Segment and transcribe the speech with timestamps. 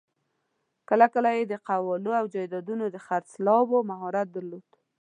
[0.89, 4.65] کله کله یې د قوالو او جایدادونو د خرڅلاوو مهارت درلود.